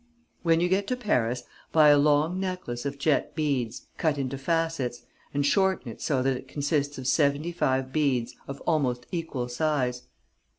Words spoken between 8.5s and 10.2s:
almost equal size.